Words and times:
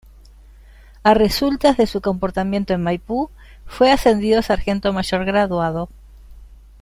A 1.03 1.13
resultas 1.13 1.77
de 1.77 1.85
su 1.85 2.01
comportamiento 2.01 2.73
en 2.73 2.81
Maipú 2.81 3.29
fue 3.67 3.91
ascendido 3.91 4.39
a 4.39 4.41
sargento 4.41 4.93
mayor 4.93 5.25
graduado. 5.25 5.89